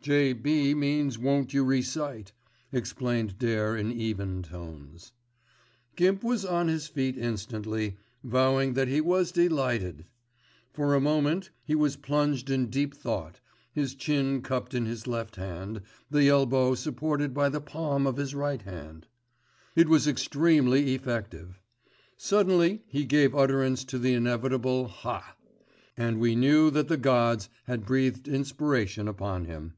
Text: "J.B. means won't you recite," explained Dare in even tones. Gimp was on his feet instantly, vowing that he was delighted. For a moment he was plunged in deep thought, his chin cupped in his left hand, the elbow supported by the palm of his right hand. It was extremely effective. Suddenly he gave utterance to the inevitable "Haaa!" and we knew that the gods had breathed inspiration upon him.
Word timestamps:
"J.B. 0.00 0.72
means 0.74 1.18
won't 1.18 1.52
you 1.52 1.62
recite," 1.64 2.32
explained 2.72 3.36
Dare 3.38 3.76
in 3.76 3.92
even 3.92 4.42
tones. 4.42 5.12
Gimp 5.96 6.24
was 6.24 6.46
on 6.46 6.68
his 6.68 6.86
feet 6.86 7.18
instantly, 7.18 7.98
vowing 8.24 8.72
that 8.72 8.88
he 8.88 9.02
was 9.02 9.32
delighted. 9.32 10.06
For 10.72 10.94
a 10.94 11.00
moment 11.00 11.50
he 11.62 11.74
was 11.74 11.96
plunged 11.96 12.48
in 12.48 12.70
deep 12.70 12.96
thought, 12.96 13.40
his 13.70 13.94
chin 13.94 14.40
cupped 14.40 14.72
in 14.72 14.86
his 14.86 15.06
left 15.06 15.36
hand, 15.36 15.82
the 16.10 16.30
elbow 16.30 16.74
supported 16.74 17.34
by 17.34 17.50
the 17.50 17.60
palm 17.60 18.06
of 18.06 18.16
his 18.16 18.34
right 18.34 18.62
hand. 18.62 19.08
It 19.76 19.90
was 19.90 20.08
extremely 20.08 20.94
effective. 20.94 21.60
Suddenly 22.16 22.82
he 22.86 23.04
gave 23.04 23.34
utterance 23.36 23.84
to 23.84 23.98
the 23.98 24.14
inevitable 24.14 24.88
"Haaa!" 24.88 25.34
and 25.98 26.18
we 26.18 26.34
knew 26.34 26.70
that 26.70 26.88
the 26.88 26.96
gods 26.96 27.50
had 27.64 27.84
breathed 27.84 28.26
inspiration 28.26 29.06
upon 29.06 29.44
him. 29.44 29.74